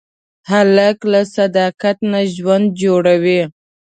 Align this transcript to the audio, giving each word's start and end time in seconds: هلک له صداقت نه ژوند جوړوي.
هلک 0.49 0.97
له 1.11 1.21
صداقت 1.35 1.97
نه 2.11 2.19
ژوند 2.35 2.67
جوړوي. 2.81 3.41